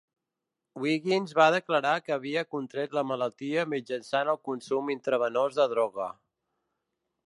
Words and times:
Wiggins 0.85 1.35
va 1.39 1.47
declarar 1.55 1.91
que 2.07 2.15
havia 2.17 2.45
contret 2.55 2.97
la 2.99 3.05
malaltia 3.11 3.69
mitjançant 3.77 4.35
el 4.35 4.43
consum 4.51 4.93
intravenós 4.99 5.63
de 5.63 5.73
droga. 5.77 6.13